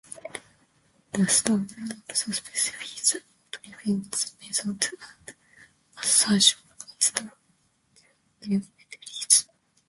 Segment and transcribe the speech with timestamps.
[1.11, 3.17] The standard also specifies
[3.53, 4.59] attributes, methods
[4.95, 5.31] and
[6.01, 6.63] assertions
[6.97, 7.29] with the
[8.47, 9.45] geometries.